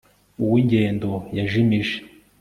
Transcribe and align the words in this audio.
uw'ingendo 0.43 1.11
yajimije 1.37 1.95